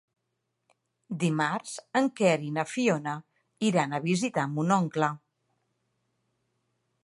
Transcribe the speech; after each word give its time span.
Dimarts 1.23 1.73
en 2.01 2.09
Quer 2.21 2.33
i 2.47 2.49
na 2.57 2.65
Fiona 2.71 3.15
iran 3.69 3.93
a 3.99 4.03
visitar 4.09 4.49
mon 4.57 4.77
oncle. 4.81 5.11